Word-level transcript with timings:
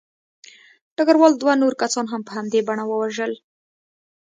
ډګروال 0.95 1.33
دوه 1.37 1.53
نور 1.61 1.73
کسان 1.81 2.05
هم 2.09 2.21
په 2.27 2.31
همدې 2.37 2.59
بڼه 2.67 2.83
ووژل 2.87 3.33